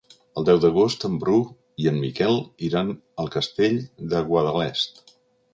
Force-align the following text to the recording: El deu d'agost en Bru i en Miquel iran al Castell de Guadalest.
El 0.41 0.45
deu 0.45 0.59
d'agost 0.61 1.05
en 1.09 1.17
Bru 1.23 1.35
i 1.83 1.91
en 1.93 2.01
Miquel 2.05 2.39
iran 2.71 2.91
al 3.25 3.31
Castell 3.39 3.79
de 4.15 4.27
Guadalest. 4.31 5.07